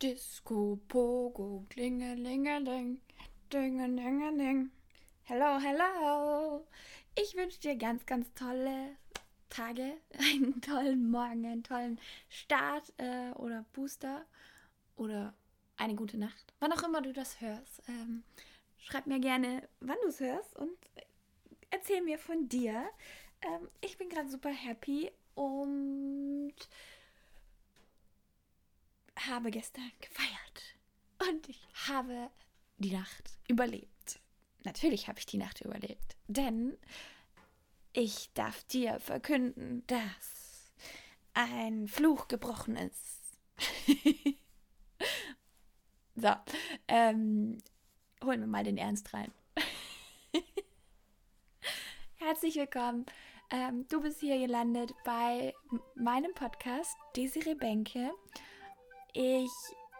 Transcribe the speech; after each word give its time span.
Disco, 0.00 0.78
Pogo, 0.86 1.66
Klingelingeling, 1.70 3.00
Dingelingeling. 3.52 4.70
Hello, 5.24 5.58
hello. 5.58 6.64
Ich 7.16 7.34
wünsche 7.34 7.58
dir 7.58 7.74
ganz, 7.74 8.06
ganz 8.06 8.32
tolle 8.34 8.96
Tage, 9.50 9.94
einen 10.20 10.60
tollen 10.60 11.10
Morgen, 11.10 11.44
einen 11.44 11.64
tollen 11.64 11.98
Start 12.28 12.92
äh, 12.98 13.32
oder 13.32 13.64
Booster 13.72 14.24
oder 14.94 15.34
eine 15.76 15.96
gute 15.96 16.16
Nacht. 16.16 16.54
Wann 16.60 16.72
auch 16.72 16.84
immer 16.84 17.02
du 17.02 17.12
das 17.12 17.40
hörst. 17.40 17.82
Ähm, 17.88 18.22
schreib 18.78 19.08
mir 19.08 19.18
gerne, 19.18 19.68
wann 19.80 19.98
du 20.02 20.10
es 20.10 20.20
hörst 20.20 20.54
und 20.54 20.78
erzähl 21.70 22.02
mir 22.02 22.20
von 22.20 22.48
dir. 22.48 22.88
Ähm, 23.42 23.68
ich 23.80 23.98
bin 23.98 24.08
gerade 24.10 24.28
super 24.28 24.50
happy 24.50 25.10
und 25.34 26.54
habe 29.26 29.50
gestern 29.50 29.90
gefeiert. 30.00 31.28
Und 31.28 31.48
ich 31.48 31.66
habe 31.88 32.30
die 32.78 32.92
Nacht 32.92 33.38
überlebt. 33.48 34.20
Natürlich 34.64 35.08
habe 35.08 35.18
ich 35.18 35.26
die 35.26 35.38
Nacht 35.38 35.60
überlebt. 35.60 36.16
Denn 36.26 36.76
ich 37.92 38.32
darf 38.34 38.64
dir 38.64 39.00
verkünden, 39.00 39.84
dass 39.86 40.72
ein 41.34 41.88
Fluch 41.88 42.28
gebrochen 42.28 42.76
ist. 42.76 43.38
so, 46.14 46.34
ähm, 46.86 47.58
holen 48.24 48.40
wir 48.40 48.46
mal 48.46 48.64
den 48.64 48.78
Ernst 48.78 49.12
rein. 49.14 49.32
Herzlich 52.16 52.56
willkommen. 52.56 53.06
Ähm, 53.50 53.86
du 53.88 54.02
bist 54.02 54.20
hier 54.20 54.38
gelandet 54.38 54.92
bei 55.04 55.54
meinem 55.94 56.34
Podcast 56.34 56.96
Desiree 57.16 57.54
Benke. 57.54 58.12
Ich 59.20 59.50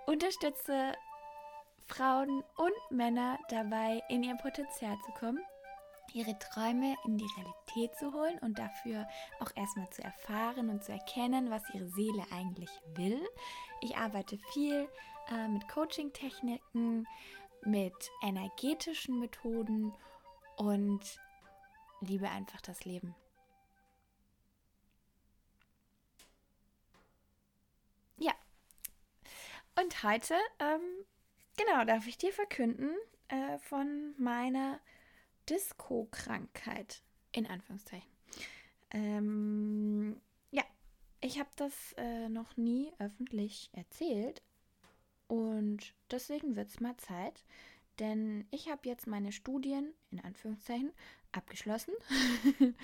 unterstütze 0.06 0.92
Frauen 1.86 2.44
und 2.56 2.96
Männer 2.96 3.36
dabei, 3.48 4.00
in 4.08 4.22
ihr 4.22 4.36
Potenzial 4.36 4.96
zu 5.04 5.10
kommen, 5.10 5.40
ihre 6.12 6.38
Träume 6.38 6.94
in 7.04 7.18
die 7.18 7.26
Realität 7.36 7.98
zu 7.98 8.12
holen 8.12 8.38
und 8.42 8.60
dafür 8.60 9.08
auch 9.40 9.50
erstmal 9.56 9.90
zu 9.90 10.04
erfahren 10.04 10.70
und 10.70 10.84
zu 10.84 10.92
erkennen, 10.92 11.50
was 11.50 11.68
ihre 11.74 11.88
Seele 11.88 12.22
eigentlich 12.30 12.70
will. 12.94 13.20
Ich 13.80 13.96
arbeite 13.96 14.38
viel 14.52 14.88
äh, 15.32 15.48
mit 15.48 15.66
Coaching-Techniken, 15.66 17.04
mit 17.62 18.12
energetischen 18.22 19.18
Methoden 19.18 19.92
und 20.54 21.20
liebe 22.02 22.28
einfach 22.28 22.60
das 22.60 22.84
Leben. 22.84 23.16
Ja, 28.16 28.32
und 29.80 30.02
heute, 30.02 30.34
ähm, 30.58 30.80
genau, 31.56 31.84
darf 31.84 32.06
ich 32.06 32.18
dir 32.18 32.32
verkünden 32.32 32.90
äh, 33.28 33.58
von 33.58 34.14
meiner 34.18 34.80
Disco-Krankheit, 35.48 37.02
in 37.32 37.46
Anführungszeichen. 37.46 38.10
Ähm, 38.90 40.20
ja, 40.50 40.64
ich 41.20 41.38
habe 41.38 41.50
das 41.56 41.92
äh, 41.96 42.28
noch 42.28 42.56
nie 42.56 42.92
öffentlich 42.98 43.70
erzählt 43.72 44.42
und 45.26 45.94
deswegen 46.10 46.56
wird 46.56 46.68
es 46.68 46.80
mal 46.80 46.96
Zeit, 46.96 47.44
denn 47.98 48.46
ich 48.50 48.68
habe 48.68 48.88
jetzt 48.88 49.06
meine 49.06 49.32
Studien, 49.32 49.92
in 50.10 50.20
Anführungszeichen, 50.20 50.92
abgeschlossen 51.32 51.94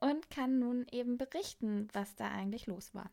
und 0.00 0.30
kann 0.30 0.58
nun 0.58 0.86
eben 0.92 1.18
berichten, 1.18 1.88
was 1.92 2.14
da 2.14 2.30
eigentlich 2.30 2.66
los 2.66 2.94
war 2.94 3.10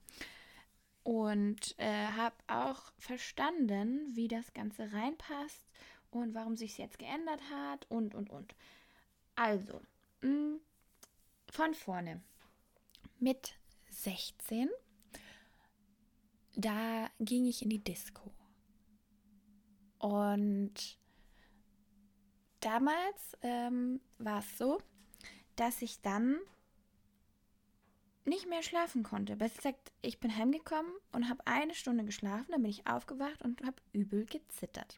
und 1.03 1.77
äh, 1.77 2.07
habe 2.07 2.35
auch 2.47 2.93
verstanden, 2.97 4.15
wie 4.15 4.27
das 4.27 4.53
Ganze 4.53 4.91
reinpasst 4.93 5.65
und 6.11 6.33
warum 6.33 6.55
sich 6.55 6.71
es 6.71 6.77
jetzt 6.77 6.99
geändert 6.99 7.41
hat 7.51 7.89
und 7.89 8.15
und 8.15 8.29
und. 8.29 8.55
Also, 9.35 9.81
mh, 10.21 10.29
mm, 10.29 10.59
von 11.51 11.73
vorne. 11.73 12.21
Mit 13.19 13.55
16, 13.89 14.69
da 16.55 17.09
ging 17.19 17.45
ich 17.45 17.61
in 17.61 17.69
die 17.69 17.83
Disco. 17.83 18.31
Und 19.99 20.97
damals 22.59 23.37
ähm, 23.41 24.01
war 24.17 24.39
es 24.39 24.57
so, 24.57 24.79
dass 25.55 25.81
ich 25.81 26.01
dann 26.01 26.37
nicht 28.33 28.49
mehr 28.49 28.63
schlafen 28.63 29.03
konnte. 29.03 29.35
Besser 29.35 29.57
gesagt, 29.57 29.91
ich 30.01 30.19
bin 30.19 30.35
heimgekommen 30.35 30.91
und 31.11 31.29
habe 31.29 31.45
eine 31.45 31.75
Stunde 31.75 32.03
geschlafen, 32.03 32.51
dann 32.51 32.63
bin 32.63 32.71
ich 32.71 32.87
aufgewacht 32.87 33.43
und 33.43 33.61
habe 33.63 33.75
übel 33.91 34.25
gezittert. 34.25 34.97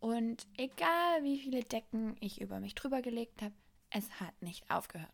Und 0.00 0.46
egal 0.56 1.22
wie 1.22 1.38
viele 1.38 1.62
Decken 1.62 2.16
ich 2.20 2.40
über 2.40 2.58
mich 2.60 2.74
drüber 2.74 3.02
gelegt 3.02 3.42
habe, 3.42 3.54
es 3.90 4.10
hat 4.20 4.40
nicht 4.40 4.70
aufgehört. 4.70 5.12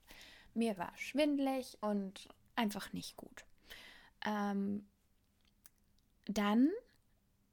Mir 0.55 0.79
war 0.79 0.93
schwindlig 0.97 1.79
und 1.81 2.29
einfach 2.55 2.93
nicht 2.93 3.17
gut. 3.17 3.45
Ähm, 4.25 4.87
dann, 6.27 6.71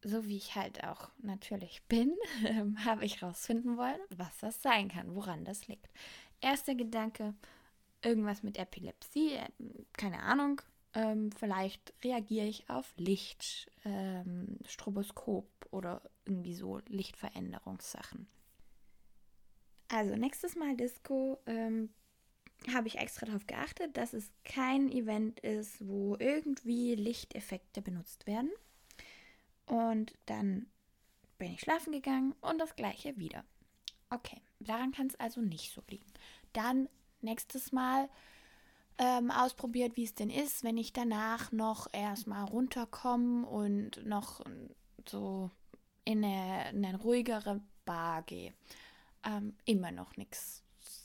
so 0.04 0.28
wie 0.28 0.38
ich 0.38 0.56
halt 0.56 0.84
auch 0.84 1.10
natürlich 1.18 1.82
bin, 1.84 2.16
habe 2.86 3.06
ich 3.06 3.24
rausfinden 3.24 3.76
wollen, 3.78 4.00
was 4.10 4.38
das 4.40 4.62
sein 4.62 4.90
kann, 4.90 5.16
woran 5.16 5.46
das 5.46 5.68
liegt. 5.68 5.90
Erster 6.42 6.76
Gedanke, 6.76 7.34
irgendwas 8.02 8.44
mit 8.44 8.58
Epilepsie, 8.58 9.34
äh, 9.34 9.50
keine 9.94 10.22
Ahnung. 10.22 10.62
Ähm, 10.94 11.32
vielleicht 11.32 11.94
reagiere 12.04 12.48
ich 12.48 12.70
auf 12.70 12.92
Licht, 12.98 13.72
ähm, 13.86 14.58
Stroboskop 14.66 15.48
oder 15.72 16.02
irgendwie 16.26 16.56
so 16.56 16.80
Lichtveränderungssachen. 16.88 18.28
Also 19.88 20.16
nächstes 20.16 20.56
Mal 20.56 20.76
Disco 20.76 21.40
ähm, 21.46 21.90
habe 22.74 22.88
ich 22.88 22.98
extra 22.98 23.26
darauf 23.26 23.46
geachtet, 23.48 23.98
dass 23.98 24.14
es 24.14 24.31
kein 24.44 24.92
Event 24.92 25.40
ist, 25.40 25.86
wo 25.88 26.16
irgendwie 26.20 26.96
Lichteffekte 26.96 27.81
benutzt 27.81 28.28
werden. 28.28 28.52
Und 29.66 30.14
dann 30.26 30.68
bin 31.38 31.54
ich 31.54 31.62
schlafen 31.62 31.94
gegangen 31.94 32.34
und 32.42 32.60
das 32.60 32.76
gleiche 32.76 33.18
wieder. 33.18 33.44
Okay, 34.10 34.42
daran 34.60 34.92
kann 34.92 35.08
es 35.08 35.16
also 35.20 35.42
nicht 35.42 35.72
so 35.74 35.81
liegen. 35.88 36.12
Dann 36.54 36.90
nächstes 37.22 37.72
Mal 37.72 38.09
ähm, 38.97 39.31
ausprobiert, 39.31 39.96
wie 39.96 40.03
es 40.03 40.13
denn 40.13 40.30
ist, 40.30 40.63
wenn 40.63 40.78
ich 40.78 40.94
danach 40.94 41.52
noch 41.52 41.88
erstmal 41.94 42.46
runterkomme 42.46 43.47
und 43.47 44.06
noch 44.06 44.41
so 45.07 45.50
in 46.03 46.24
eine, 46.24 46.69
in 46.72 46.85
eine 46.85 46.97
ruhigere 46.97 47.62
Bar 47.85 48.24
gehe. 48.24 48.53
Ähm, 49.24 49.56
immer 49.66 49.91
noch 49.91 50.18
nichts. 50.18 50.63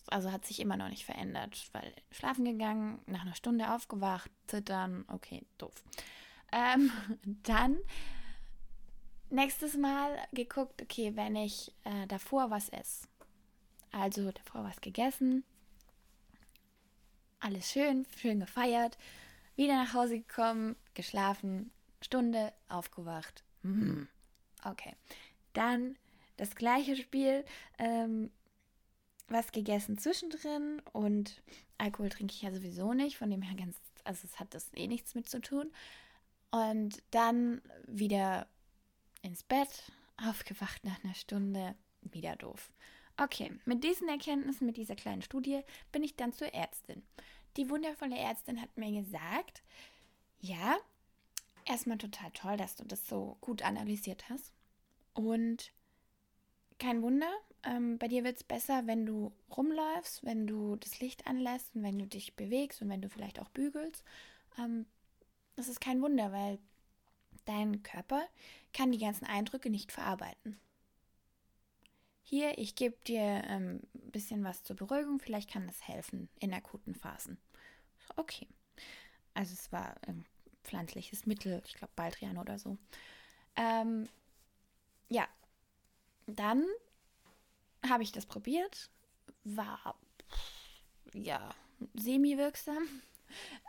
Also 0.09 0.31
hat 0.31 0.45
sich 0.45 0.61
immer 0.61 0.77
noch 0.77 0.89
nicht 0.89 1.05
verändert, 1.05 1.69
weil 1.73 1.93
schlafen 2.11 2.45
gegangen, 2.45 3.01
nach 3.07 3.23
einer 3.23 3.35
Stunde 3.35 3.73
aufgewacht, 3.73 4.31
zittern, 4.47 5.05
okay, 5.09 5.47
doof. 5.59 5.83
Ähm, 6.53 6.91
dann 7.43 7.79
nächstes 9.31 9.77
Mal 9.77 10.17
geguckt, 10.33 10.83
okay, 10.83 11.17
wenn 11.17 11.37
ich 11.37 11.73
äh, 11.85 12.07
davor 12.07 12.51
was 12.51 12.69
esse, 12.71 13.07
also 13.93 14.31
davor 14.33 14.65
was 14.65 14.81
gegessen, 14.81 15.45
alles 17.45 17.71
schön, 17.71 18.07
schön 18.17 18.41
gefeiert, 18.41 18.97
wieder 19.55 19.75
nach 19.75 19.93
Hause 19.93 20.19
gekommen, 20.19 20.77
geschlafen, 20.95 21.71
Stunde, 22.01 22.55
aufgewacht. 22.69 23.45
Hm. 23.63 24.09
Okay. 24.65 24.95
Dann 25.53 25.97
das 26.39 26.55
gleiche 26.55 26.97
Spiel, 26.97 27.45
ähm, 27.79 28.31
was 29.29 29.53
gegessen 29.53 29.99
zwischendrin 29.99 30.81
und 30.93 31.43
Alkohol 31.77 32.09
trinke 32.09 32.33
ich 32.33 32.43
ja 32.43 32.51
sowieso 32.51 32.95
nicht, 32.95 33.19
von 33.19 33.31
dem 33.31 33.43
her 33.43 33.57
ganz, 33.57 33.77
also 34.05 34.27
es 34.27 34.41
hat 34.41 34.55
das 34.55 34.73
eh 34.75 34.87
nichts 34.87 35.15
mit 35.15 35.29
zu 35.29 35.41
tun. 35.41 35.71
Und 36.51 37.03
dann 37.11 37.61
wieder 37.87 38.47
ins 39.21 39.43
Bett, 39.43 39.93
aufgewacht 40.17 40.83
nach 40.85 41.03
einer 41.05 41.15
Stunde, 41.15 41.75
wieder 42.01 42.37
doof. 42.37 42.73
Okay, 43.17 43.53
mit 43.65 43.85
diesen 43.85 44.09
Erkenntnissen, 44.09 44.67
mit 44.67 44.77
dieser 44.77 44.97
kleinen 44.97 45.23
Studie 45.23 45.61
bin 45.93 46.03
ich 46.03 46.17
dann 46.17 46.33
zur 46.33 46.53
Ärztin. 46.53 47.05
Die 47.57 47.71
wundervolle 47.71 48.17
Ärztin 48.19 48.61
hat 48.61 48.77
mir 48.77 49.03
gesagt, 49.03 49.63
ja, 50.41 50.77
erstmal 51.65 51.99
total 51.99 52.31
toll, 52.33 52.57
dass 52.57 52.77
du 52.77 52.85
das 52.85 53.07
so 53.07 53.37
gut 53.41 53.63
analysiert 53.63 54.29
hast. 54.29 54.53
Und 55.15 55.73
kein 56.79 57.03
Wunder, 57.03 57.31
ähm, 57.63 57.99
bei 57.99 58.09
dir 58.09 58.25
wird 58.25 58.37
es 58.37 58.45
besser, 58.45 58.87
wenn 58.87 59.07
du 59.07 59.33
rumläufst, 59.57 60.25
wenn 60.25 60.47
du 60.47 60.77
das 60.77 61.01
Licht 61.01 61.27
anlässt 61.27 61.75
und 61.75 61.83
wenn 61.83 61.99
du 61.99 62.07
dich 62.07 62.35
bewegst 62.35 62.83
und 62.83 62.89
wenn 62.89 63.03
du 63.03 63.09
vielleicht 63.09 63.41
auch 63.41 63.49
bügelst. 63.51 64.05
Ähm, 64.59 64.87
das 65.57 65.69
ist 65.69 65.81
kein 65.81 66.03
Wunder, 66.03 66.33
weil 66.33 66.59
dein 67.45 67.83
Körper 67.83 68.27
kann 68.73 68.91
die 68.91 68.99
ganzen 68.99 69.25
Eindrücke 69.25 69.71
nicht 69.71 69.93
verarbeiten. 69.93 70.59
Hier, 72.35 72.59
ich 72.59 72.75
gebe 72.75 72.97
dir 73.07 73.23
ein 73.23 73.81
ähm, 73.95 74.11
bisschen 74.11 74.43
was 74.43 74.65
zur 74.65 74.75
Beruhigung, 74.75 75.21
vielleicht 75.21 75.49
kann 75.49 75.69
das 75.69 75.87
helfen 75.87 76.29
in 76.41 76.53
akuten 76.53 76.97
Phasen. 76.97 77.39
Okay. 78.17 78.49
Also 79.35 79.53
es 79.53 79.71
war 79.71 79.95
ein 80.09 80.25
pflanzliches 80.65 81.27
Mittel, 81.27 81.63
ich 81.65 81.75
glaube 81.75 81.93
Baldrian 81.95 82.37
oder 82.37 82.59
so. 82.59 82.77
Ähm, 83.55 84.09
ja, 85.11 85.29
dann 86.27 86.65
habe 87.89 88.03
ich 88.03 88.11
das 88.11 88.27
probiert, 88.27 88.91
war 89.45 89.95
ja 91.13 91.55
semi-wirksam. 91.95 92.83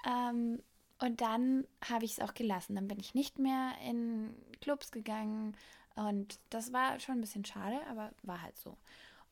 Ähm, 0.05 0.61
und 0.99 1.21
dann 1.21 1.65
habe 1.89 2.05
ich 2.05 2.11
es 2.11 2.19
auch 2.19 2.35
gelassen. 2.35 2.75
Dann 2.75 2.87
bin 2.87 2.99
ich 2.99 3.15
nicht 3.15 3.39
mehr 3.39 3.73
in 3.83 4.35
Clubs 4.61 4.91
gegangen. 4.91 5.57
Und 5.95 6.39
das 6.49 6.73
war 6.73 6.99
schon 6.99 7.15
ein 7.15 7.21
bisschen 7.21 7.45
schade, 7.45 7.79
aber 7.89 8.11
war 8.23 8.41
halt 8.41 8.57
so. 8.57 8.77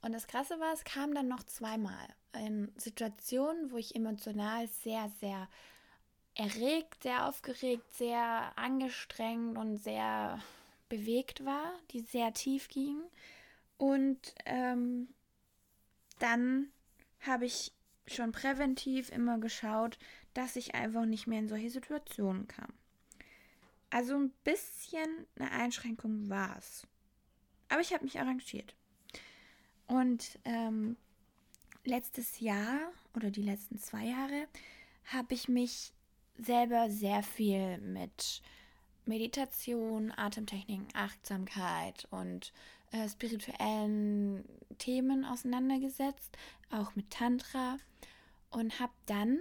Und 0.01 0.13
das 0.13 0.27
Krasse 0.27 0.59
war, 0.59 0.73
es 0.73 0.83
kam 0.83 1.13
dann 1.13 1.27
noch 1.27 1.43
zweimal 1.43 2.07
in 2.33 2.71
Situationen, 2.77 3.71
wo 3.71 3.77
ich 3.77 3.95
emotional 3.95 4.67
sehr, 4.67 5.09
sehr 5.19 5.47
erregt, 6.35 7.03
sehr 7.03 7.27
aufgeregt, 7.27 7.91
sehr 7.93 8.51
angestrengt 8.57 9.57
und 9.57 9.77
sehr 9.77 10.39
bewegt 10.89 11.45
war, 11.45 11.73
die 11.91 12.01
sehr 12.01 12.33
tief 12.33 12.67
gingen. 12.67 13.03
Und 13.77 14.33
ähm, 14.45 15.09
dann 16.19 16.69
habe 17.21 17.45
ich 17.45 17.71
schon 18.07 18.31
präventiv 18.31 19.09
immer 19.09 19.37
geschaut, 19.37 19.97
dass 20.33 20.55
ich 20.55 20.75
einfach 20.75 21.05
nicht 21.05 21.27
mehr 21.27 21.39
in 21.39 21.49
solche 21.49 21.69
Situationen 21.69 22.47
kam. 22.47 22.73
Also 23.93 24.15
ein 24.15 24.31
bisschen 24.43 25.27
eine 25.35 25.51
Einschränkung 25.51 26.27
war 26.27 26.57
es. 26.57 26.87
Aber 27.69 27.79
ich 27.79 27.93
habe 27.93 28.03
mich 28.03 28.19
arrangiert. 28.19 28.73
Und 29.85 30.39
ähm, 30.45 30.97
letztes 31.83 32.39
Jahr 32.39 32.91
oder 33.15 33.29
die 33.29 33.43
letzten 33.43 33.77
zwei 33.77 34.05
Jahre 34.05 34.47
habe 35.05 35.35
ich 35.35 35.47
mich 35.47 35.93
selber 36.39 36.89
sehr 36.89 37.21
viel 37.21 37.77
mit 37.77 38.41
Meditation, 39.05 40.11
Atemtechniken, 40.17 40.87
Achtsamkeit 40.95 42.07
und 42.09 42.51
äh, 42.89 43.07
spirituellen 43.07 44.43
Themen 44.79 45.23
auseinandergesetzt, 45.23 46.35
auch 46.71 46.95
mit 46.95 47.11
Tantra 47.11 47.77
und 48.49 48.79
habe 48.79 48.93
dann 49.05 49.37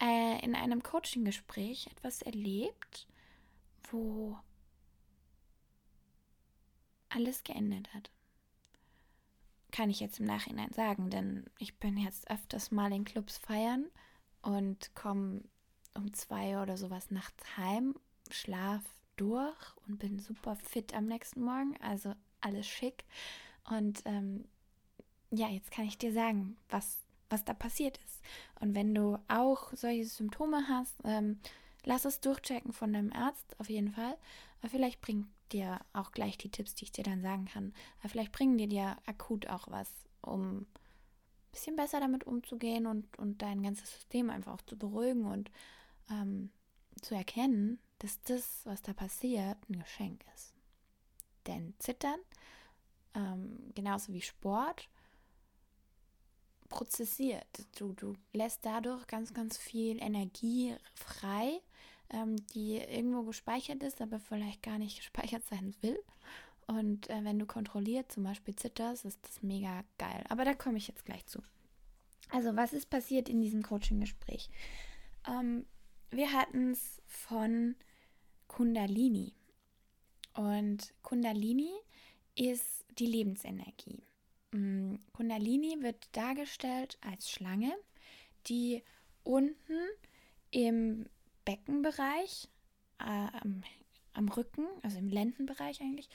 äh, 0.00 0.44
in 0.44 0.54
einem 0.54 0.82
Coaching-Gespräch 0.82 1.88
etwas 1.88 2.22
erlebt, 2.22 3.06
wo 3.90 4.38
alles 7.08 7.42
geändert 7.44 7.92
hat. 7.92 8.10
Kann 9.72 9.90
ich 9.90 10.00
jetzt 10.00 10.20
im 10.20 10.26
Nachhinein 10.26 10.72
sagen, 10.72 11.10
denn 11.10 11.44
ich 11.58 11.78
bin 11.78 11.96
jetzt 11.96 12.30
öfters 12.30 12.70
mal 12.70 12.92
in 12.92 13.04
Clubs 13.04 13.38
feiern 13.38 13.86
und 14.42 14.94
komme 14.94 15.42
um 15.94 16.12
zwei 16.14 16.60
oder 16.60 16.76
sowas 16.76 17.10
nachts 17.10 17.56
heim, 17.56 17.94
schlaf 18.30 18.82
durch 19.16 19.76
und 19.86 19.98
bin 19.98 20.18
super 20.18 20.56
fit 20.56 20.94
am 20.94 21.06
nächsten 21.06 21.42
Morgen, 21.42 21.76
also 21.80 22.14
alles 22.40 22.66
schick. 22.66 23.04
Und 23.68 24.02
ähm, 24.06 24.48
ja, 25.30 25.48
jetzt 25.48 25.70
kann 25.70 25.84
ich 25.84 25.98
dir 25.98 26.12
sagen, 26.12 26.56
was, 26.68 26.98
was 27.30 27.44
da 27.44 27.54
passiert 27.54 27.98
ist. 28.04 28.20
Und 28.60 28.74
wenn 28.74 28.94
du 28.94 29.18
auch 29.28 29.72
solche 29.72 30.04
Symptome 30.04 30.68
hast, 30.68 30.94
ähm, 31.04 31.40
lass 31.84 32.04
es 32.04 32.20
durchchecken 32.20 32.72
von 32.72 32.92
deinem 32.92 33.12
Arzt 33.12 33.58
auf 33.58 33.70
jeden 33.70 33.92
Fall. 33.92 34.16
Aber 34.60 34.68
vielleicht 34.68 35.00
bringt 35.00 35.28
dir 35.52 35.80
auch 35.92 36.12
gleich 36.12 36.36
die 36.36 36.50
Tipps, 36.50 36.74
die 36.74 36.84
ich 36.84 36.92
dir 36.92 37.04
dann 37.04 37.22
sagen 37.22 37.46
kann. 37.46 37.72
Aber 38.00 38.10
vielleicht 38.10 38.32
bringen 38.32 38.58
dir 38.58 38.68
dir 38.68 38.96
akut 39.06 39.46
auch 39.46 39.68
was, 39.70 39.88
um 40.20 40.58
ein 40.58 40.66
bisschen 41.52 41.76
besser 41.76 42.00
damit 42.00 42.24
umzugehen 42.24 42.86
und, 42.86 43.18
und 43.18 43.42
dein 43.42 43.62
ganzes 43.62 43.90
System 43.92 44.30
einfach 44.30 44.52
auch 44.52 44.62
zu 44.62 44.76
beruhigen 44.76 45.24
und 45.24 45.50
ähm, 46.10 46.50
zu 47.00 47.14
erkennen, 47.14 47.78
dass 47.98 48.20
das, 48.22 48.62
was 48.64 48.82
da 48.82 48.92
passiert, 48.92 49.56
ein 49.68 49.78
Geschenk 49.78 50.24
ist. 50.34 50.54
Denn 51.46 51.74
Zittern, 51.78 52.18
ähm, 53.14 53.72
genauso 53.74 54.12
wie 54.12 54.20
Sport, 54.20 54.88
prozessiert. 56.70 57.66
Du, 57.78 57.92
du 57.92 58.14
lässt 58.32 58.64
dadurch 58.64 59.06
ganz, 59.06 59.34
ganz 59.34 59.58
viel 59.58 60.00
Energie 60.02 60.74
frei, 60.94 61.60
ähm, 62.08 62.36
die 62.54 62.78
irgendwo 62.78 63.24
gespeichert 63.24 63.82
ist, 63.82 64.00
aber 64.00 64.18
vielleicht 64.18 64.62
gar 64.62 64.78
nicht 64.78 64.96
gespeichert 64.98 65.44
sein 65.50 65.74
will. 65.82 65.98
Und 66.66 67.10
äh, 67.10 67.24
wenn 67.24 67.38
du 67.38 67.46
kontrolliert 67.46 68.10
zum 68.10 68.22
Beispiel 68.22 68.54
zitterst, 68.56 69.04
ist 69.04 69.18
das 69.22 69.42
mega 69.42 69.84
geil. 69.98 70.24
Aber 70.28 70.44
da 70.44 70.54
komme 70.54 70.78
ich 70.78 70.88
jetzt 70.88 71.04
gleich 71.04 71.26
zu. 71.26 71.42
Also, 72.30 72.54
was 72.54 72.72
ist 72.72 72.88
passiert 72.88 73.28
in 73.28 73.42
diesem 73.42 73.62
Coaching-Gespräch? 73.62 74.50
Ähm, 75.28 75.66
wir 76.10 76.32
hatten 76.32 76.70
es 76.70 77.02
von 77.06 77.74
Kundalini. 78.46 79.34
Und 80.34 80.94
Kundalini 81.02 81.72
ist 82.36 82.84
die 82.98 83.06
Lebensenergie. 83.06 84.04
Mm, 84.52 84.96
Kundalini 85.12 85.76
wird 85.80 86.08
dargestellt 86.12 86.98
als 87.00 87.30
Schlange, 87.30 87.72
die 88.46 88.82
unten 89.22 89.78
im 90.50 91.06
Beckenbereich, 91.44 92.48
äh, 92.98 93.28
am, 93.42 93.62
am, 94.12 94.28
Rücken, 94.28 94.66
also 94.82 94.98
im 94.98 95.08
Lendenbereich 95.08 95.80
eigentlich, 95.80 96.08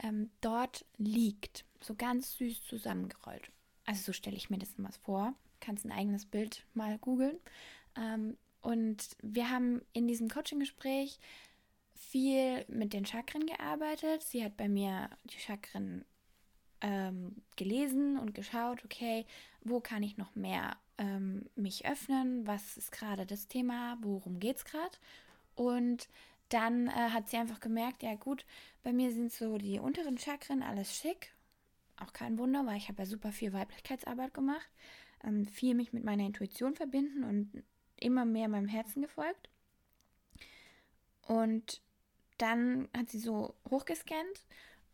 ähm, 0.00 0.30
dort 0.40 0.84
liegt. 0.98 1.64
So 1.80 1.94
ganz 1.94 2.36
süß 2.36 2.62
zusammengerollt. 2.64 3.50
Also 3.86 4.02
so 4.02 4.12
stelle 4.12 4.36
ich 4.36 4.50
mir 4.50 4.58
das 4.58 4.74
immer 4.76 4.92
vor. 4.92 5.34
Kannst 5.60 5.84
ein 5.84 5.92
eigenes 5.92 6.26
Bild 6.26 6.64
mal 6.74 6.98
googeln. 6.98 7.38
Ähm, 7.96 8.36
und 8.60 9.16
wir 9.22 9.50
haben 9.50 9.80
in 9.92 10.06
diesem 10.06 10.28
Coaching-Gespräch 10.28 11.18
viel 11.94 12.64
mit 12.68 12.92
den 12.92 13.06
Chakren 13.06 13.46
gearbeitet. 13.46 14.22
Sie 14.22 14.44
hat 14.44 14.56
bei 14.56 14.68
mir 14.68 15.10
die 15.24 15.38
Chakren 15.38 16.04
ähm, 16.80 17.36
gelesen 17.56 18.18
und 18.18 18.34
geschaut, 18.34 18.84
okay, 18.84 19.26
wo 19.62 19.80
kann 19.80 20.02
ich 20.02 20.16
noch 20.16 20.34
mehr 20.34 20.76
ähm, 20.98 21.48
mich 21.56 21.86
öffnen? 21.86 22.46
Was 22.46 22.76
ist 22.76 22.92
gerade 22.92 23.26
das 23.26 23.48
Thema? 23.48 23.98
Worum 24.00 24.40
geht 24.40 24.56
es 24.58 24.64
gerade? 24.64 24.96
Und 25.54 26.08
dann 26.48 26.88
äh, 26.88 27.10
hat 27.10 27.28
sie 27.28 27.36
einfach 27.36 27.60
gemerkt, 27.60 28.02
ja 28.02 28.14
gut, 28.14 28.44
bei 28.82 28.92
mir 28.92 29.12
sind 29.12 29.32
so 29.32 29.58
die 29.58 29.78
unteren 29.78 30.18
Chakren 30.18 30.62
alles 30.62 30.94
schick. 30.94 31.32
Auch 31.96 32.12
kein 32.12 32.38
Wunder, 32.38 32.64
weil 32.64 32.76
ich 32.76 32.88
habe 32.88 33.02
ja 33.02 33.06
super 33.06 33.32
viel 33.32 33.52
Weiblichkeitsarbeit 33.52 34.32
gemacht. 34.32 34.68
Ähm, 35.24 35.46
viel 35.46 35.74
mich 35.74 35.92
mit 35.92 36.04
meiner 36.04 36.24
Intuition 36.24 36.74
verbinden 36.74 37.24
und 37.24 37.64
immer 37.96 38.24
mehr 38.24 38.48
meinem 38.48 38.68
Herzen 38.68 39.02
gefolgt. 39.02 39.48
Und 41.26 41.82
dann 42.38 42.88
hat 42.96 43.10
sie 43.10 43.18
so 43.18 43.54
hochgescannt 43.68 44.46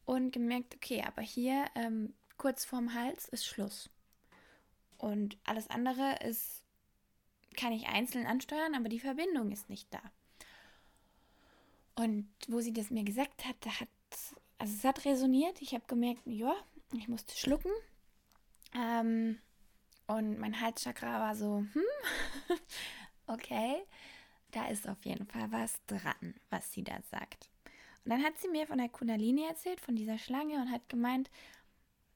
und 0.05 0.33
gemerkt, 0.33 0.75
okay, 0.75 1.03
aber 1.07 1.23
hier 1.23 1.65
ähm, 1.75 2.15
kurz 2.37 2.65
vorm 2.65 2.95
Hals 2.95 3.29
ist 3.29 3.47
Schluss. 3.47 3.91
Und 4.99 5.37
alles 5.45 5.69
andere 5.71 6.19
ist, 6.25 6.63
kann 7.57 7.73
ich 7.73 7.87
einzeln 7.87 8.27
ansteuern, 8.27 8.75
aber 8.75 8.89
die 8.89 9.01
Verbindung 9.01 9.53
ist 9.53 9.69
nicht 9.69 9.93
da. 9.93 10.01
Und 11.95 12.29
wo 12.49 12.61
sie 12.61 12.73
das 12.73 12.91
mir 12.91 13.05
gesagt 13.05 13.45
hat, 13.45 13.57
da 13.61 13.81
hat, 13.81 13.89
also 14.59 14.75
es 14.75 14.85
hat 14.85 15.05
resoniert. 15.05 15.63
Ich 15.63 15.75
habe 15.75 15.85
gemerkt, 15.87 16.23
ja, 16.27 16.55
ich 16.93 17.09
musste 17.09 17.37
schlucken. 17.37 17.71
Ähm, 18.75 19.39
und 20.07 20.39
mein 20.39 20.61
Halschakra 20.61 21.21
war 21.21 21.37
so, 21.37 21.59
hm, 21.59 21.83
okay, 23.27 23.77
da 24.51 24.67
ist 24.67 24.89
auf 24.89 25.05
jeden 25.05 25.27
Fall 25.27 25.51
was 25.51 25.81
dran, 25.87 26.35
was 26.51 26.73
sie 26.73 26.83
da 26.83 27.01
sagt. 27.11 27.49
Und 28.05 28.11
dann 28.11 28.23
hat 28.23 28.39
sie 28.39 28.49
mir 28.49 28.67
von 28.67 28.79
der 28.79 28.89
Kundalini 28.89 29.45
erzählt, 29.45 29.81
von 29.81 29.97
dieser 29.97 30.19
Schlange 30.19 30.57
und 30.57 30.71
hat 30.71 30.89
gemeint, 30.89 31.31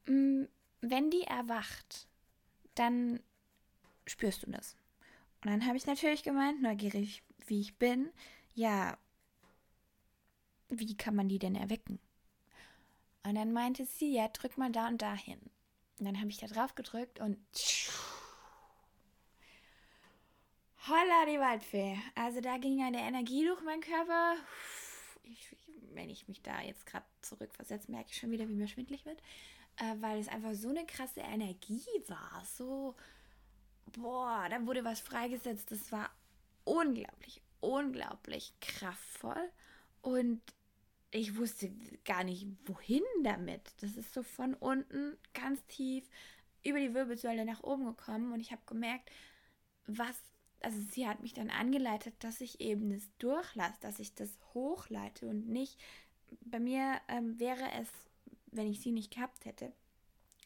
mm, 0.05 0.43
wenn 0.81 1.09
die 1.09 1.23
erwacht, 1.23 2.07
dann 2.75 3.19
spürst 4.05 4.43
du 4.43 4.51
das. 4.51 4.77
Und 5.43 5.51
dann 5.51 5.65
habe 5.65 5.77
ich 5.77 5.87
natürlich 5.87 6.23
gemeint, 6.23 6.61
neugierig 6.61 7.23
wie 7.47 7.61
ich 7.61 7.75
bin, 7.77 8.11
ja, 8.53 8.97
wie 10.69 10.95
kann 10.95 11.15
man 11.15 11.29
die 11.29 11.39
denn 11.39 11.55
erwecken? 11.55 11.99
Und 13.23 13.35
dann 13.35 13.51
meinte 13.51 13.85
sie, 13.85 14.13
ja, 14.13 14.27
drück 14.27 14.57
mal 14.57 14.71
da 14.71 14.87
und 14.87 15.01
da 15.01 15.13
hin. 15.13 15.39
Und 15.99 16.05
dann 16.05 16.19
habe 16.19 16.29
ich 16.29 16.37
da 16.37 16.47
drauf 16.47 16.75
gedrückt 16.75 17.19
und 17.19 17.37
holla 20.87 21.25
die 21.25 21.39
Waldfee. 21.39 21.99
Also 22.15 22.41
da 22.41 22.57
ging 22.57 22.81
eine 22.81 23.01
Energie 23.01 23.45
durch 23.45 23.61
meinen 23.61 23.81
Körper. 23.81 24.35
Ich, 25.31 25.55
wenn 25.93 26.09
ich 26.09 26.27
mich 26.27 26.41
da 26.41 26.61
jetzt 26.61 26.85
gerade 26.85 27.05
zurückversetze, 27.21 27.91
merke 27.91 28.09
ich 28.09 28.17
schon 28.17 28.31
wieder, 28.31 28.47
wie 28.47 28.55
mir 28.55 28.67
schwindlig 28.67 29.05
wird. 29.05 29.21
Äh, 29.77 29.95
weil 30.01 30.19
es 30.19 30.27
einfach 30.27 30.53
so 30.53 30.69
eine 30.69 30.85
krasse 30.85 31.21
Energie 31.21 31.85
war. 32.07 32.43
So, 32.45 32.95
boah, 33.93 34.47
da 34.49 34.65
wurde 34.65 34.83
was 34.83 34.99
freigesetzt. 34.99 35.71
Das 35.71 35.91
war 35.91 36.09
unglaublich, 36.63 37.41
unglaublich 37.59 38.53
kraftvoll. 38.59 39.49
Und 40.01 40.41
ich 41.11 41.37
wusste 41.37 41.71
gar 42.05 42.23
nicht, 42.23 42.47
wohin 42.65 43.03
damit. 43.23 43.61
Das 43.81 43.95
ist 43.95 44.13
so 44.13 44.23
von 44.23 44.53
unten 44.55 45.17
ganz 45.33 45.65
tief 45.67 46.07
über 46.63 46.79
die 46.79 46.93
Wirbelsäule 46.93 47.45
nach 47.45 47.63
oben 47.63 47.85
gekommen 47.85 48.33
und 48.33 48.41
ich 48.41 48.51
habe 48.51 48.61
gemerkt, 48.65 49.09
was 49.85 50.15
also 50.61 50.79
sie 50.91 51.07
hat 51.07 51.21
mich 51.21 51.33
dann 51.33 51.49
angeleitet, 51.49 52.15
dass 52.19 52.41
ich 52.41 52.59
eben 52.59 52.89
das 52.91 53.09
durchlasse, 53.17 53.79
dass 53.81 53.99
ich 53.99 54.13
das 54.15 54.37
hochleite 54.53 55.27
und 55.27 55.47
nicht, 55.47 55.79
bei 56.41 56.59
mir 56.59 56.99
ähm, 57.07 57.39
wäre 57.39 57.71
es, 57.79 57.87
wenn 58.47 58.67
ich 58.67 58.81
sie 58.81 58.91
nicht 58.91 59.13
gehabt 59.13 59.45
hätte, 59.45 59.71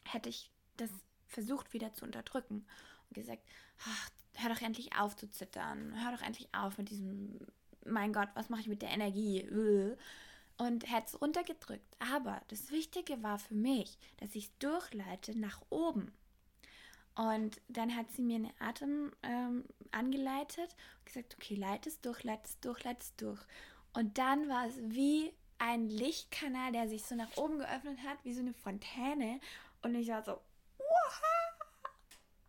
hätte 0.04 0.28
ich 0.28 0.50
das 0.76 0.90
versucht 1.26 1.72
wieder 1.72 1.92
zu 1.94 2.04
unterdrücken 2.04 2.66
und 3.08 3.14
gesagt, 3.14 3.42
ach, 3.86 4.10
hör 4.34 4.54
doch 4.54 4.62
endlich 4.62 4.96
auf 4.96 5.16
zu 5.16 5.30
zittern, 5.30 5.94
hör 6.02 6.12
doch 6.12 6.22
endlich 6.22 6.48
auf 6.52 6.78
mit 6.78 6.90
diesem, 6.90 7.38
mein 7.84 8.12
Gott, 8.12 8.28
was 8.34 8.48
mache 8.48 8.62
ich 8.62 8.68
mit 8.68 8.82
der 8.82 8.90
Energie? 8.90 9.42
Und 10.56 10.90
hätte 10.90 11.06
es 11.06 11.20
runtergedrückt. 11.20 11.96
Aber 11.98 12.40
das 12.48 12.70
Wichtige 12.70 13.22
war 13.22 13.38
für 13.38 13.54
mich, 13.54 13.98
dass 14.18 14.34
ich 14.34 14.46
es 14.46 14.58
durchleite 14.58 15.38
nach 15.38 15.60
oben. 15.70 16.12
Und 17.16 17.60
dann 17.68 17.94
hat 17.94 18.10
sie 18.10 18.22
mir 18.22 18.36
einen 18.36 18.52
Atem 18.58 19.12
ähm, 19.22 19.64
angeleitet 19.92 20.74
und 20.98 21.06
gesagt, 21.06 21.36
okay, 21.36 21.54
leite 21.54 21.88
es 21.88 22.00
durch, 22.00 22.24
leite 22.24 22.48
es 22.48 22.58
durch, 22.60 22.82
leite 22.82 23.00
es 23.00 23.14
durch. 23.16 23.40
Und 23.92 24.18
dann 24.18 24.48
war 24.48 24.66
es 24.66 24.76
wie 24.78 25.32
ein 25.58 25.88
Lichtkanal, 25.88 26.72
der 26.72 26.88
sich 26.88 27.04
so 27.04 27.14
nach 27.14 27.36
oben 27.36 27.58
geöffnet 27.58 27.98
hat, 28.02 28.18
wie 28.24 28.34
so 28.34 28.40
eine 28.40 28.54
Fontäne. 28.54 29.38
Und 29.82 29.94
ich 29.94 30.08
war 30.08 30.24
so, 30.24 30.40
Waha! 30.78 31.34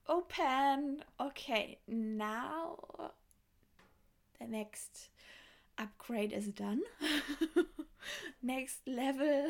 open. 0.07 1.03
Okay, 1.19 1.77
now 1.87 3.11
the 4.39 4.47
next 4.47 5.09
upgrade 5.77 6.31
is 6.31 6.47
done. 6.47 6.81
next 8.41 8.79
level, 8.87 9.49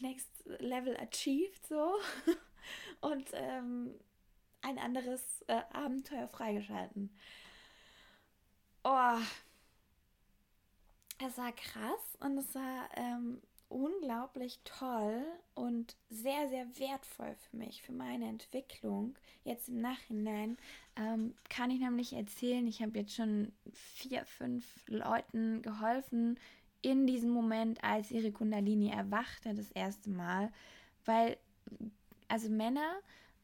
next 0.00 0.28
level 0.60 0.94
achieved 1.00 1.66
so. 1.68 1.96
Und 3.00 3.30
ähm, 3.32 3.94
ein 4.62 4.78
anderes 4.78 5.42
äh, 5.46 5.60
Abenteuer 5.72 6.28
freigeschalten. 6.28 7.10
Oh, 8.84 9.18
es 11.26 11.36
war 11.36 11.52
krass 11.52 12.16
und 12.20 12.38
es 12.38 12.54
war 12.54 12.88
ähm, 12.96 13.40
unglaublich 13.68 14.60
toll 14.64 15.22
und 15.54 15.96
sehr, 16.08 16.48
sehr 16.48 16.66
wertvoll 16.78 17.34
für 17.36 17.56
mich, 17.56 17.82
für 17.82 17.92
meine 17.92 18.28
Entwicklung. 18.28 19.16
Jetzt 19.44 19.68
im 19.68 19.80
Nachhinein 19.80 20.58
ähm, 20.96 21.34
kann 21.48 21.70
ich 21.70 21.80
nämlich 21.80 22.12
erzählen, 22.12 22.66
ich 22.66 22.82
habe 22.82 22.98
jetzt 22.98 23.14
schon 23.14 23.52
vier, 23.72 24.24
fünf 24.26 24.64
Leuten 24.88 25.62
geholfen 25.62 26.38
in 26.82 27.06
diesem 27.06 27.30
Moment, 27.30 27.82
als 27.84 28.10
ihre 28.10 28.32
Kundalini 28.32 28.90
erwachte, 28.90 29.54
das 29.54 29.70
erste 29.70 30.10
Mal, 30.10 30.50
weil, 31.04 31.36
also 32.28 32.48
Männer, 32.48 33.00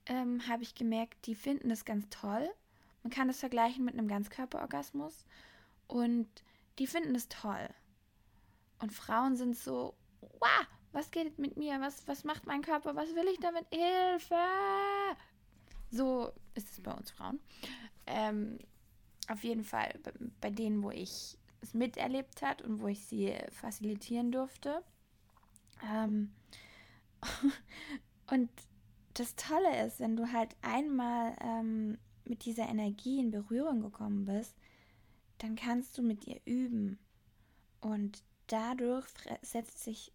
ähm, 0.06 0.46
habe 0.48 0.62
ich 0.62 0.74
gemerkt, 0.74 1.26
die 1.26 1.34
finden 1.34 1.68
das 1.68 1.84
ganz 1.84 2.06
toll. 2.10 2.48
Man 3.02 3.10
kann 3.10 3.28
das 3.28 3.40
vergleichen 3.40 3.84
mit 3.84 3.94
einem 3.94 4.08
Ganzkörperorgasmus 4.08 5.26
und 5.86 6.28
die 6.78 6.86
finden 6.86 7.14
das 7.14 7.28
toll. 7.28 7.68
Und 8.80 8.92
Frauen 8.92 9.36
sind 9.36 9.56
so, 9.56 9.94
wow, 10.20 10.66
was 10.92 11.10
geht 11.10 11.38
mit 11.38 11.56
mir? 11.56 11.80
Was, 11.80 12.06
was 12.08 12.24
macht 12.24 12.46
mein 12.46 12.62
Körper? 12.62 12.94
Was 12.94 13.14
will 13.14 13.26
ich 13.28 13.38
damit? 13.38 13.66
Hilfe! 13.70 14.36
So 15.90 16.32
ist 16.54 16.70
es 16.72 16.80
bei 16.80 16.92
uns 16.92 17.10
Frauen. 17.10 17.40
Ähm, 18.06 18.58
auf 19.28 19.44
jeden 19.44 19.64
Fall 19.64 19.98
bei, 20.40 20.50
denen, 20.50 20.82
wo 20.82 20.90
ich 20.90 21.38
es 21.60 21.74
miterlebt 21.74 22.42
hat 22.42 22.62
und 22.62 22.80
wo 22.80 22.88
ich 22.88 23.04
sie 23.04 23.34
facilitieren 23.50 24.30
durfte. 24.30 24.82
Ähm, 25.84 26.32
und 28.30 28.50
das 29.18 29.34
Tolle 29.36 29.86
ist, 29.86 30.00
wenn 30.00 30.16
du 30.16 30.32
halt 30.32 30.56
einmal 30.62 31.36
ähm, 31.40 31.98
mit 32.24 32.44
dieser 32.44 32.68
Energie 32.68 33.20
in 33.20 33.30
Berührung 33.30 33.80
gekommen 33.80 34.24
bist, 34.24 34.54
dann 35.38 35.56
kannst 35.56 35.96
du 35.96 36.02
mit 36.02 36.26
ihr 36.26 36.40
üben. 36.44 36.98
Und 37.80 38.22
dadurch 38.46 39.06
setzt 39.42 39.82
sich 39.82 40.12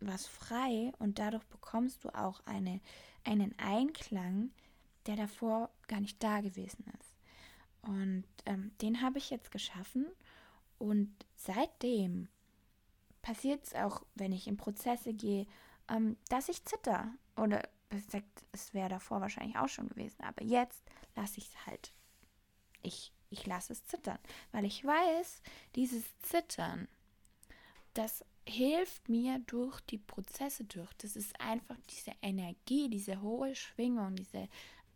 was 0.00 0.26
frei 0.26 0.92
und 0.98 1.18
dadurch 1.18 1.44
bekommst 1.44 2.04
du 2.04 2.14
auch 2.14 2.40
eine, 2.46 2.80
einen 3.24 3.58
Einklang, 3.58 4.50
der 5.06 5.16
davor 5.16 5.70
gar 5.88 6.00
nicht 6.00 6.22
da 6.22 6.40
gewesen 6.40 6.84
ist. 7.00 7.14
Und 7.82 8.24
ähm, 8.46 8.72
den 8.80 9.02
habe 9.02 9.18
ich 9.18 9.30
jetzt 9.30 9.50
geschaffen 9.50 10.06
und 10.78 11.14
seitdem 11.36 12.28
passiert 13.22 13.64
es 13.64 13.74
auch, 13.74 14.02
wenn 14.14 14.32
ich 14.32 14.46
in 14.46 14.56
Prozesse 14.56 15.14
gehe, 15.14 15.46
ähm, 15.88 16.16
dass 16.28 16.48
ich 16.48 16.64
zitter. 16.64 17.12
Oder 17.36 17.62
es 18.52 18.74
wäre 18.74 18.88
davor 18.88 19.20
wahrscheinlich 19.20 19.56
auch 19.56 19.68
schon 19.68 19.88
gewesen. 19.88 20.22
Aber 20.22 20.42
jetzt 20.42 20.82
lasse 21.14 21.38
ich 21.38 21.48
es 21.48 21.66
halt. 21.66 21.92
Ich, 22.82 23.12
ich 23.30 23.46
lasse 23.46 23.72
es 23.72 23.86
zittern. 23.86 24.18
Weil 24.52 24.64
ich 24.64 24.84
weiß, 24.84 25.42
dieses 25.74 26.04
Zittern, 26.18 26.88
das 27.94 28.24
hilft 28.46 29.08
mir 29.08 29.38
durch 29.40 29.80
die 29.82 29.98
Prozesse 29.98 30.64
durch. 30.64 30.92
Das 30.98 31.16
ist 31.16 31.40
einfach 31.40 31.78
diese 31.90 32.12
Energie, 32.20 32.88
diese 32.88 33.22
hohe 33.22 33.54
Schwingung, 33.54 34.16
diese 34.16 34.48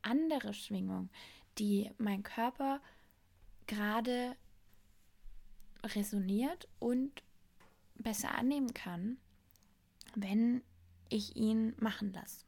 andere 0.03 0.55
Schwingung, 0.55 1.09
die 1.59 1.91
mein 1.99 2.23
Körper 2.23 2.81
gerade 3.67 4.37
resoniert 5.85 6.69
und 6.79 7.23
besser 7.95 8.35
annehmen 8.35 8.75
kann, 8.75 9.19
wenn 10.15 10.63
ich 11.09 11.37
ihn 11.37 11.75
machen 11.79 12.13
lasse. 12.13 12.48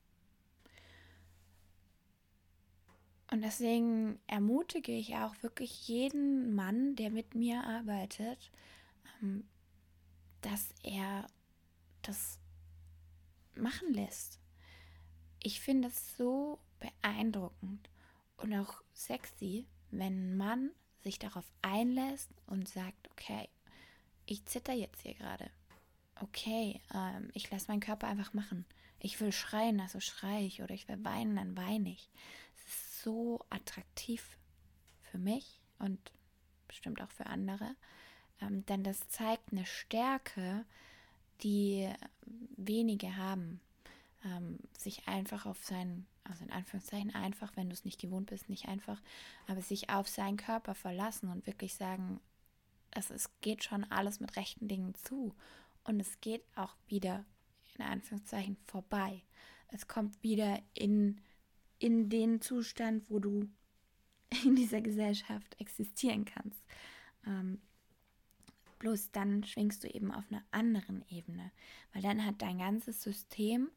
Und 3.31 3.43
deswegen 3.43 4.19
ermutige 4.27 4.93
ich 4.93 5.15
auch 5.17 5.35
wirklich 5.43 5.87
jeden 5.87 6.55
Mann, 6.55 6.97
der 6.97 7.11
mit 7.11 7.35
mir 7.35 7.63
arbeitet, 7.65 8.51
ähm, 9.23 9.45
dass 10.41 10.75
er 10.83 11.29
das 12.03 12.39
machen 13.55 13.93
lässt. 13.93 14.41
Ich 15.43 15.61
finde 15.61 15.89
es 15.89 16.17
so 16.17 16.59
beeindruckend 16.81 17.89
und 18.39 18.55
auch 18.55 18.83
sexy, 18.95 19.67
wenn 19.91 20.33
ein 20.33 20.37
Mann 20.37 20.71
sich 21.03 21.19
darauf 21.19 21.51
einlässt 21.63 22.31
und 22.47 22.69
sagt, 22.69 23.11
okay, 23.13 23.49
ich 24.27 24.45
zitter 24.47 24.73
jetzt 24.73 25.03
hier 25.03 25.15
gerade. 25.15 25.51
Okay, 26.21 26.81
ähm, 26.95 27.31
ich 27.33 27.51
lasse 27.51 27.69
meinen 27.69 27.81
Körper 27.81 28.07
einfach 28.07 28.35
machen. 28.35 28.67
Ich 28.99 29.21
will 29.21 29.33
schreien, 29.33 29.81
also 29.81 30.01
schreie 30.01 30.45
ich. 30.45 30.63
Oder 30.63 30.75
ich 30.75 30.89
will 30.89 31.03
weinen, 31.05 31.37
dann 31.37 31.57
weine 31.57 31.91
ich. 31.91 32.11
So 33.03 33.41
attraktiv 33.51 34.39
für 35.03 35.19
mich 35.19 35.61
und 35.79 36.13
bestimmt 36.69 37.03
auch 37.03 37.11
für 37.11 37.27
andere. 37.27 37.75
Ähm, 38.41 38.65
denn 38.67 38.85
das 38.85 39.09
zeigt 39.09 39.53
eine 39.53 39.67
Stärke, 39.67 40.65
die 41.43 41.91
wenige 42.57 43.17
haben. 43.17 43.61
Ähm, 44.25 44.59
sich 44.77 45.09
einfach 45.09 45.47
auf 45.47 45.65
seinen, 45.65 46.07
also 46.25 46.45
in 46.45 46.53
Anführungszeichen 46.53 47.15
einfach, 47.15 47.57
wenn 47.57 47.71
du 47.71 47.73
es 47.73 47.87
nicht 47.87 48.01
gewohnt 48.01 48.27
bist, 48.27 48.51
nicht 48.51 48.69
einfach, 48.69 49.01
aber 49.47 49.63
sich 49.63 49.89
auf 49.89 50.09
seinen 50.09 50.37
Körper 50.37 50.75
verlassen 50.75 51.31
und 51.31 51.47
wirklich 51.47 51.75
sagen, 51.75 52.21
es, 52.91 53.11
es 53.11 53.31
geht 53.41 53.65
schon 53.65 53.85
alles 53.85 54.21
mit 54.21 54.37
rechten 54.37 54.69
Dingen 54.69 54.95
zu. 54.95 55.35
Und 55.85 56.01
es 56.01 56.21
geht 56.21 56.45
auch 56.55 56.77
wieder, 56.87 57.25
in 57.79 57.85
Anführungszeichen, 57.85 58.57
vorbei. 58.67 59.23
Es 59.69 59.89
kommt 59.89 60.23
wieder 60.23 60.61
in, 60.75 61.21
in 61.81 62.09
den 62.09 62.41
Zustand, 62.41 63.11
wo 63.11 63.19
du 63.19 63.49
in 64.45 64.55
dieser 64.55 64.81
Gesellschaft 64.81 65.61
existieren 65.61 66.25
kannst. 66.25 66.65
Ähm, 67.27 67.61
Bloß 68.81 69.11
dann 69.11 69.45
schwingst 69.45 69.85
du 69.85 69.89
eben 69.89 70.11
auf 70.11 70.25
einer 70.31 70.43
anderen 70.53 71.05
Ebene, 71.11 71.53
weil 71.93 72.01
dann 72.01 72.25
hat 72.25 72.41
dein 72.41 72.59
ganzes 72.59 73.03
System 73.03 73.71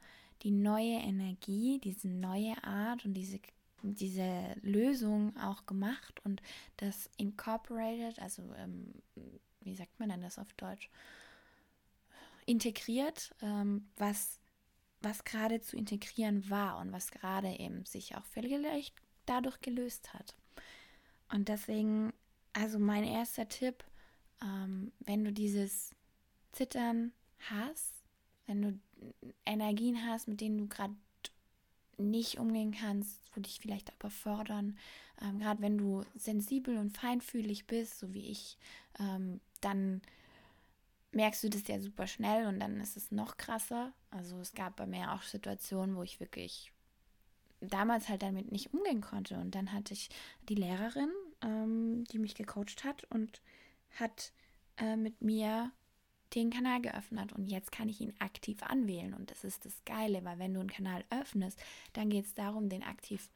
die 0.44 0.52
neue 0.52 0.96
Energie, 0.96 1.80
diese 1.84 2.08
neue 2.08 2.64
Art 2.64 3.04
und 3.04 3.14
diese, 3.14 3.42
diese 3.82 4.56
Lösung 4.62 5.36
auch 5.36 5.66
gemacht 5.66 6.22
und 6.24 6.42
das 6.78 7.10
incorporated, 7.18 8.18
also 8.20 8.44
ähm, 8.56 8.94
wie 9.60 9.76
sagt 9.76 10.00
man 10.00 10.08
denn 10.08 10.22
das 10.22 10.40
auf 10.40 10.54
Deutsch? 10.54 10.90
Integriert, 12.46 13.36
ähm, 13.42 13.90
was, 13.98 14.40
was 15.04 15.24
gerade 15.24 15.62
zu 15.62 15.78
integrieren 15.78 16.50
war 16.50 16.80
und 16.80 16.92
was 16.92 17.12
gerade 17.12 17.60
eben 17.60 17.86
sich 17.86 18.16
auch 18.16 18.26
vielleicht 18.26 18.96
dadurch 19.26 19.60
gelöst 19.62 20.14
hat. 20.14 20.36
Und 21.32 21.50
deswegen, 21.50 22.14
also 22.54 22.80
mein 22.80 23.04
erster 23.04 23.48
Tipp, 23.48 23.84
ähm, 24.42 24.92
wenn 25.00 25.24
du 25.24 25.32
dieses 25.32 25.92
Zittern 26.52 27.12
hast, 27.50 27.94
wenn 28.46 28.62
du 28.62 28.80
Energien 29.46 30.06
hast, 30.06 30.28
mit 30.28 30.42
denen 30.42 30.58
du 30.58 30.68
gerade 30.68 30.96
nicht 31.98 32.40
umgehen 32.40 32.72
kannst, 32.72 33.20
wo 33.34 33.42
dich 33.42 33.60
vielleicht 33.60 33.92
aber 33.94 34.10
fordern, 34.10 34.78
ähm, 35.22 35.40
gerade 35.40 35.62
wenn 35.62 35.78
du 35.78 36.04
sensibel 36.16 36.78
und 36.78 36.98
feinfühlig 36.98 37.68
bist, 37.68 38.00
so 38.00 38.14
wie 38.14 38.30
ich, 38.30 38.58
ähm, 39.00 39.40
dann 39.62 40.02
merkst 41.14 41.44
du 41.44 41.50
das 41.50 41.68
ja 41.68 41.80
super 41.80 42.08
schnell 42.08 42.48
und 42.48 42.60
dann 42.60 42.80
ist 42.80 42.98
es 42.98 43.12
noch 43.12 43.38
krasser. 43.38 43.94
Also 44.12 44.40
es 44.40 44.54
gab 44.54 44.76
bei 44.76 44.86
mir 44.86 45.14
auch 45.14 45.22
Situationen, 45.24 45.96
wo 45.96 46.04
ich 46.04 46.20
wirklich 46.20 46.72
damals 47.62 48.10
halt 48.10 48.22
damit 48.22 48.52
nicht 48.52 48.74
umgehen 48.74 49.02
konnte. 49.02 49.38
Und 49.38 49.56
dann 49.56 49.72
hatte 49.72 49.94
ich 49.94 50.10
die 50.50 50.56
Lehrerin, 50.56 51.12
ähm, 51.42 52.04
die 52.06 52.20
mich 52.20 52.36
gecoacht 52.36 52.84
hat 52.84 53.04
und 53.06 53.42
hat 53.92 54.32
äh, 54.78 54.96
mit 54.96 55.22
mir 55.22 55.72
den 56.36 56.50
Kanal 56.50 56.82
geöffnet 56.82 57.32
und 57.34 57.46
jetzt 57.46 57.72
kann 57.72 57.90
ich 57.90 58.02
ihn 58.02 58.14
aktiv 58.20 58.64
anwählen 58.64 59.14
und 59.14 59.30
das 59.30 59.44
ist 59.44 59.66
das 59.66 59.86
Geile, 59.86 60.26
weil 60.26 60.40
wenn 60.40 60.54
du 60.54 60.62
einen 60.62 60.72
Kanal 60.72 61.04
öffnest, 61.12 61.62
dann 61.94 62.10
geht 62.10 62.26
es 62.26 62.34
darum, 62.34 62.70
den 62.70 62.82
aktiv 62.82 63.30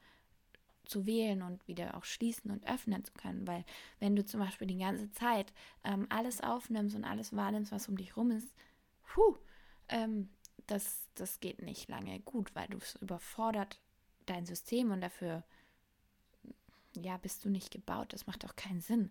zu 0.88 1.06
wählen 1.06 1.42
und 1.42 1.66
wieder 1.68 1.96
auch 1.96 2.04
schließen 2.04 2.50
und 2.50 2.66
öffnen 2.68 3.04
zu 3.04 3.12
können, 3.12 3.46
weil 3.46 3.64
wenn 4.00 4.16
du 4.16 4.24
zum 4.24 4.40
Beispiel 4.40 4.66
die 4.66 4.78
ganze 4.78 5.10
Zeit 5.12 5.52
ähm, 5.84 6.06
alles 6.10 6.40
aufnimmst 6.40 6.96
und 6.96 7.04
alles 7.04 7.34
wahrnimmst, 7.36 7.72
was 7.72 7.88
um 7.88 7.96
dich 7.96 8.16
rum 8.16 8.30
ist, 8.30 8.48
puh, 9.04 9.36
ähm, 9.88 10.30
das, 10.66 11.08
das 11.14 11.40
geht 11.40 11.62
nicht 11.62 11.88
lange 11.88 12.20
gut, 12.20 12.54
weil 12.54 12.68
du 12.68 12.78
es 12.78 12.96
überfordert 12.96 13.80
dein 14.26 14.46
System 14.46 14.90
und 14.90 15.00
dafür 15.00 15.44
ja, 16.96 17.16
bist 17.16 17.44
du 17.44 17.50
nicht 17.50 17.70
gebaut. 17.70 18.12
Das 18.12 18.26
macht 18.26 18.44
auch 18.44 18.56
keinen 18.56 18.80
Sinn. 18.80 19.10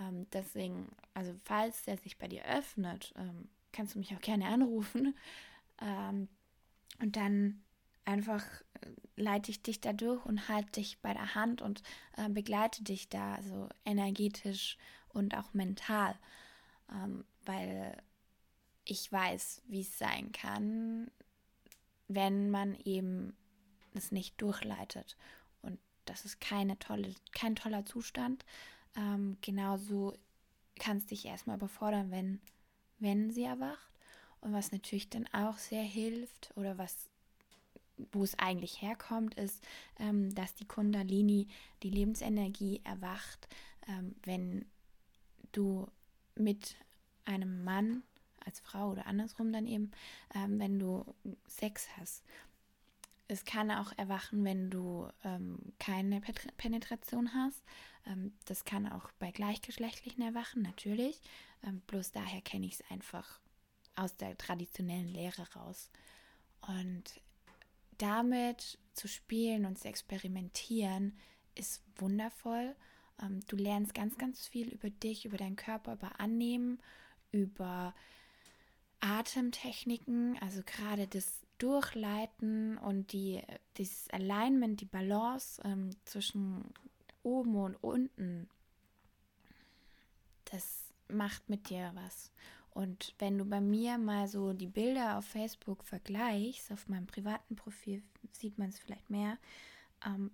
Ähm, 0.00 0.26
deswegen, 0.32 0.88
also 1.14 1.34
falls 1.44 1.82
der 1.84 1.96
sich 1.98 2.18
bei 2.18 2.28
dir 2.28 2.44
öffnet, 2.44 3.12
ähm, 3.16 3.48
kannst 3.72 3.94
du 3.94 3.98
mich 3.98 4.14
auch 4.14 4.20
gerne 4.20 4.46
anrufen. 4.46 5.14
Ähm, 5.78 6.28
und 7.00 7.16
dann 7.16 7.62
einfach 8.06 8.42
äh, 8.80 8.90
leite 9.16 9.50
ich 9.50 9.62
dich 9.62 9.80
da 9.80 9.92
durch 9.92 10.24
und 10.24 10.48
halte 10.48 10.72
dich 10.72 10.98
bei 11.00 11.12
der 11.12 11.34
Hand 11.34 11.60
und 11.60 11.82
äh, 12.16 12.28
begleite 12.30 12.82
dich 12.82 13.08
da 13.08 13.40
so 13.42 13.68
energetisch 13.84 14.78
und 15.08 15.36
auch 15.36 15.52
mental. 15.52 16.16
Ähm, 16.90 17.24
weil 17.44 18.02
ich 18.84 19.10
weiß, 19.10 19.62
wie 19.66 19.80
es 19.80 19.98
sein 19.98 20.32
kann, 20.32 21.10
wenn 22.08 22.50
man 22.50 22.74
eben 22.84 23.36
es 23.94 24.12
nicht 24.12 24.40
durchleitet. 24.40 25.16
Und 25.62 25.78
das 26.04 26.24
ist 26.24 26.40
keine 26.40 26.78
tolle, 26.78 27.14
kein 27.32 27.56
toller 27.56 27.84
Zustand. 27.84 28.44
Ähm, 28.94 29.38
genauso 29.40 30.14
kann 30.78 30.98
es 30.98 31.06
dich 31.06 31.24
erstmal 31.24 31.56
überfordern, 31.56 32.10
wenn, 32.10 32.40
wenn 32.98 33.30
sie 33.30 33.44
erwacht. 33.44 33.90
Und 34.40 34.52
was 34.52 34.70
natürlich 34.70 35.10
dann 35.10 35.26
auch 35.32 35.58
sehr 35.58 35.82
hilft 35.82 36.52
oder 36.56 36.78
was 36.78 37.08
wo 38.12 38.22
es 38.22 38.38
eigentlich 38.38 38.82
herkommt, 38.82 39.34
ist, 39.34 39.62
ähm, 39.98 40.34
dass 40.34 40.54
die 40.54 40.66
Kundalini, 40.66 41.48
die 41.82 41.90
Lebensenergie 41.90 42.80
erwacht, 42.84 43.48
ähm, 43.88 44.14
wenn 44.24 44.64
du 45.52 45.88
mit 46.34 46.76
einem 47.24 47.64
Mann 47.64 48.02
als 48.44 48.60
Frau 48.60 48.90
oder 48.92 49.06
andersrum 49.06 49.52
dann 49.52 49.66
eben, 49.66 49.90
ähm, 50.34 50.58
wenn 50.58 50.78
du 50.78 51.04
Sex 51.46 51.88
hast. 51.96 52.22
Es 53.28 53.44
kann 53.44 53.72
auch 53.72 53.92
erwachen, 53.96 54.44
wenn 54.44 54.70
du 54.70 55.08
ähm, 55.24 55.58
keine 55.80 56.20
Penetration 56.56 57.34
hast. 57.34 57.60
Ähm, 58.06 58.34
das 58.44 58.64
kann 58.64 58.90
auch 58.90 59.10
bei 59.18 59.32
gleichgeschlechtlichen 59.32 60.22
erwachen, 60.22 60.62
natürlich. 60.62 61.20
Ähm, 61.64 61.80
bloß 61.88 62.12
daher 62.12 62.40
kenne 62.40 62.66
ich 62.66 62.74
es 62.74 62.90
einfach 62.90 63.40
aus 63.96 64.16
der 64.16 64.38
traditionellen 64.38 65.08
Lehre 65.08 65.52
raus. 65.54 65.90
Und 66.60 67.20
damit 67.98 68.78
zu 68.92 69.08
spielen 69.08 69.66
und 69.66 69.78
zu 69.78 69.88
experimentieren 69.88 71.16
ist 71.54 71.82
wundervoll. 71.96 72.74
Ähm, 73.22 73.40
du 73.48 73.56
lernst 73.56 73.94
ganz, 73.94 74.18
ganz 74.18 74.46
viel 74.46 74.68
über 74.68 74.90
dich, 74.90 75.24
über 75.24 75.36
deinen 75.36 75.56
Körper, 75.56 75.94
über 75.94 76.20
Annehmen, 76.20 76.80
über 77.32 77.94
Atemtechniken, 79.00 80.38
also 80.40 80.62
gerade 80.64 81.06
das 81.06 81.42
Durchleiten 81.58 82.76
und 82.78 83.12
die, 83.12 83.42
dieses 83.76 84.10
Alignment, 84.10 84.80
die 84.80 84.86
Balance 84.86 85.60
ähm, 85.64 85.90
zwischen 86.04 86.72
oben 87.22 87.56
und 87.56 87.76
unten, 87.76 88.48
das 90.46 90.92
macht 91.08 91.48
mit 91.48 91.70
dir 91.70 91.92
was. 91.94 92.30
Und 92.76 93.14
wenn 93.18 93.38
du 93.38 93.46
bei 93.46 93.62
mir 93.62 93.96
mal 93.96 94.28
so 94.28 94.52
die 94.52 94.66
Bilder 94.66 95.16
auf 95.16 95.24
Facebook 95.24 95.82
vergleichst, 95.82 96.70
auf 96.70 96.88
meinem 96.90 97.06
privaten 97.06 97.56
Profil 97.56 98.02
sieht 98.32 98.58
man 98.58 98.68
es 98.68 98.78
vielleicht 98.78 99.08
mehr, 99.08 99.38
ähm, 100.04 100.30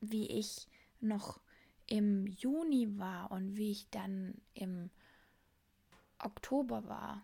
wie 0.00 0.26
ich 0.26 0.68
noch 1.02 1.38
im 1.86 2.26
Juni 2.28 2.98
war 2.98 3.30
und 3.30 3.58
wie 3.58 3.70
ich 3.70 3.90
dann 3.90 4.40
im 4.54 4.88
Oktober 6.18 6.88
war, 6.88 7.20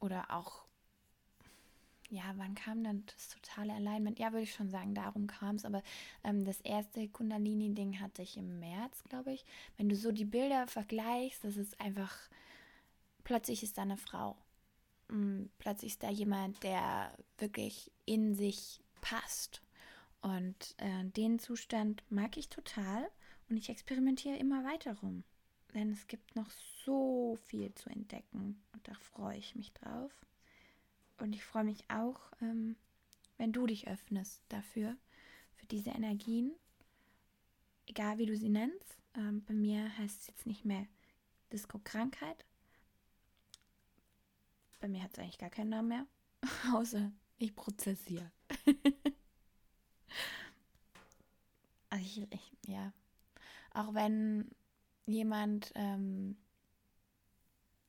oder 0.00 0.32
auch, 0.32 0.64
ja, 2.10 2.24
wann 2.34 2.56
kam 2.56 2.82
dann 2.82 3.04
das 3.06 3.28
totale 3.28 3.72
Alignment? 3.74 4.18
Ja, 4.18 4.32
würde 4.32 4.42
ich 4.42 4.52
schon 4.52 4.68
sagen, 4.68 4.96
darum 4.96 5.28
kam 5.28 5.54
es. 5.54 5.64
Aber 5.64 5.84
ähm, 6.24 6.44
das 6.44 6.60
erste 6.62 7.08
Kundalini-Ding 7.08 8.00
hatte 8.00 8.22
ich 8.22 8.36
im 8.36 8.58
März, 8.58 9.04
glaube 9.08 9.32
ich. 9.32 9.44
Wenn 9.76 9.88
du 9.88 9.94
so 9.94 10.10
die 10.10 10.24
Bilder 10.24 10.66
vergleichst, 10.66 11.44
das 11.44 11.56
ist 11.56 11.80
einfach, 11.80 12.12
plötzlich 13.24 13.62
ist 13.62 13.78
da 13.78 13.82
eine 13.82 13.96
Frau. 13.96 14.36
Mm, 15.08 15.46
plötzlich 15.58 15.92
ist 15.92 16.02
da 16.02 16.10
jemand, 16.10 16.62
der 16.62 17.16
wirklich 17.38 17.90
in 18.04 18.34
sich 18.34 18.80
passt. 19.00 19.62
Und 20.20 20.74
äh, 20.78 21.04
den 21.04 21.38
Zustand 21.38 22.02
mag 22.10 22.36
ich 22.36 22.48
total 22.48 23.10
und 23.48 23.56
ich 23.56 23.68
experimentiere 23.68 24.36
immer 24.36 24.64
weiter 24.64 24.96
rum. 24.98 25.24
Denn 25.74 25.90
es 25.90 26.06
gibt 26.06 26.36
noch 26.36 26.50
so 26.84 27.36
viel 27.46 27.74
zu 27.74 27.90
entdecken 27.90 28.62
und 28.72 28.88
da 28.88 28.94
freue 28.94 29.38
ich 29.38 29.54
mich 29.56 29.72
drauf. 29.72 30.12
Und 31.18 31.34
ich 31.34 31.44
freue 31.44 31.64
mich 31.64 31.84
auch, 31.90 32.20
ähm, 32.40 32.76
wenn 33.36 33.52
du 33.52 33.66
dich 33.66 33.88
öffnest 33.88 34.42
dafür, 34.48 34.96
für 35.56 35.66
diese 35.66 35.90
Energien, 35.90 36.54
egal 37.86 38.18
wie 38.18 38.26
du 38.26 38.36
sie 38.36 38.48
nennst. 38.48 38.98
Ähm, 39.14 39.44
bei 39.44 39.54
mir 39.54 39.96
heißt 39.98 40.20
es 40.20 40.26
jetzt 40.26 40.46
nicht 40.46 40.64
mehr 40.64 40.86
Disco-Krankheit. 41.52 42.44
Bei 44.84 44.88
mir 44.88 45.02
hat 45.02 45.14
es 45.14 45.18
eigentlich 45.18 45.38
gar 45.38 45.48
keinen 45.48 45.70
Namen 45.70 45.88
mehr, 45.88 46.06
außer 46.74 47.10
ich 47.38 47.56
prozessiere. 47.56 48.30
also 51.88 52.04
ich, 52.04 52.30
ich, 52.30 52.52
ja, 52.66 52.92
auch 53.72 53.94
wenn 53.94 54.50
jemand 55.06 55.72
ähm, 55.74 56.36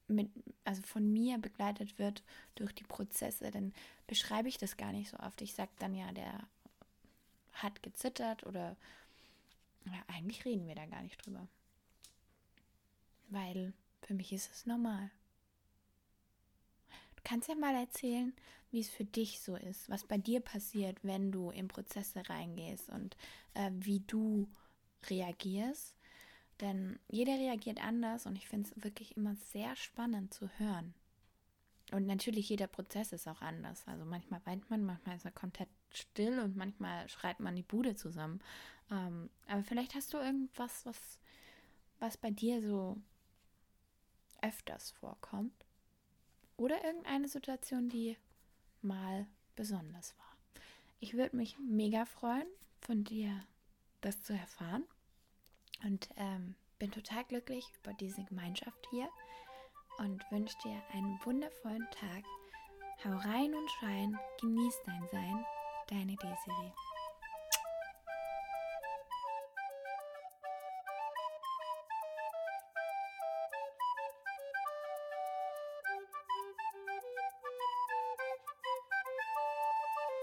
mit, 0.08 0.32
also 0.64 0.82
von 0.84 1.12
mir 1.12 1.38
begleitet 1.38 2.00
wird 2.00 2.24
durch 2.56 2.72
die 2.72 2.86
Prozesse, 2.86 3.52
dann 3.52 3.74
beschreibe 4.08 4.48
ich 4.48 4.58
das 4.58 4.78
gar 4.78 4.94
nicht 4.94 5.10
so 5.10 5.18
oft. 5.18 5.42
Ich 5.42 5.54
sage 5.54 5.72
dann 5.80 5.96
ja, 5.96 6.14
der 6.14 6.48
hat 7.56 7.84
gezittert 7.84 8.46
oder 8.46 8.78
ja, 9.84 10.02
eigentlich 10.08 10.46
reden 10.46 10.66
wir 10.66 10.76
da 10.76 10.86
gar 10.86 11.02
nicht 11.02 11.18
drüber. 11.26 11.46
Weil 13.28 13.74
für 14.02 14.14
mich 14.14 14.32
ist 14.32 14.50
es 14.50 14.66
normal. 14.66 15.12
Kannst 17.26 17.50
ja 17.50 17.56
mal 17.56 17.76
erzählen, 17.76 18.34
wie 18.72 18.80
es 18.80 18.90
für 18.90 19.04
dich 19.04 19.42
so 19.42 19.58
ist, 19.58 19.90
was 19.90 20.06
bei 20.06 20.18
dir 20.18 20.40
passiert, 20.40 21.04
wenn 21.04 21.34
du 21.34 21.50
in 21.50 21.68
Prozesse 21.68 22.24
reingehst 22.30 22.90
und 22.90 23.18
äh, 23.54 23.72
wie 23.74 24.00
du 24.00 24.48
reagierst 25.10 25.96
denn 26.62 27.00
jeder 27.10 27.34
reagiert 27.34 27.84
anders 27.84 28.26
und 28.26 28.38
ich 28.38 28.48
finde 28.48 28.70
es 28.70 28.84
wirklich 28.84 29.18
immer 29.18 29.36
sehr 29.36 29.76
spannend 29.76 30.34
zu 30.34 30.50
hören. 30.58 30.94
Und 31.92 32.08
natürlich 32.08 32.50
jeder 32.50 32.68
Prozess 32.68 33.12
ist 33.12 33.28
auch 33.28 33.42
anders. 33.42 33.84
Also 33.88 34.06
manchmal 34.06 34.42
weint 34.46 34.70
man, 34.70 34.84
manchmal 34.84 35.18
ist 35.18 35.26
er 35.26 35.32
komplett 35.32 35.70
still 35.92 36.40
und 36.40 36.56
manchmal 36.56 37.08
schreit 37.10 37.40
man 37.40 37.56
die 37.56 37.64
Bude 37.64 37.96
zusammen. 37.96 38.40
Ähm, 38.90 39.30
aber 39.48 39.64
vielleicht 39.64 39.96
hast 39.96 40.14
du 40.14 40.18
irgendwas, 40.18 40.86
was, 40.86 41.20
was 42.00 42.18
bei 42.18 42.32
dir 42.32 42.62
so 42.62 42.98
öfters 44.42 44.92
vorkommt. 44.92 45.65
Oder 46.58 46.84
irgendeine 46.84 47.28
Situation, 47.28 47.90
die 47.90 48.18
mal 48.82 49.28
besonders 49.56 50.18
war. 50.18 50.62
Ich 51.00 51.16
würde 51.16 51.36
mich 51.36 51.58
mega 51.60 52.06
freuen, 52.06 52.48
von 52.82 53.04
dir 53.04 53.46
das 54.02 54.22
zu 54.24 54.34
erfahren. 54.34 54.86
Und 55.84 56.10
ähm, 56.16 56.56
bin 56.80 56.92
total 56.92 57.24
glücklich 57.26 57.66
über 57.82 57.94
diese 57.94 58.24
Gemeinschaft 58.24 58.88
hier 58.90 59.10
und 59.98 60.24
wünsche 60.32 60.58
dir 60.64 60.82
einen 60.94 61.20
wundervollen 61.24 61.88
Tag. 61.92 62.24
Hau 63.04 63.16
rein 63.30 63.54
und 63.54 63.70
schein, 63.72 64.18
genieß 64.40 64.76
dein 64.86 65.08
Sein, 65.12 65.46
deine 65.90 66.16
Desiree. 66.16 66.95